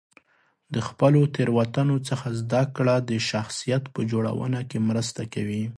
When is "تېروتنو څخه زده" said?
1.35-2.63